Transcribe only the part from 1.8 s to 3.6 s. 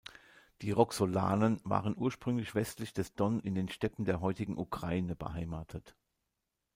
ursprünglich westlich des Don in